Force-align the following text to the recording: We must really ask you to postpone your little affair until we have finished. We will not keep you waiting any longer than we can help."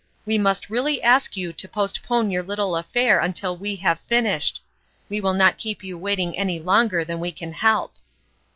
We 0.25 0.39
must 0.39 0.71
really 0.71 0.99
ask 1.03 1.37
you 1.37 1.53
to 1.53 1.67
postpone 1.67 2.31
your 2.31 2.41
little 2.41 2.75
affair 2.75 3.19
until 3.19 3.55
we 3.55 3.75
have 3.75 3.99
finished. 4.07 4.59
We 5.09 5.21
will 5.21 5.35
not 5.35 5.59
keep 5.59 5.83
you 5.83 5.95
waiting 5.95 6.35
any 6.35 6.59
longer 6.59 7.05
than 7.05 7.19
we 7.19 7.31
can 7.31 7.53
help." 7.53 7.93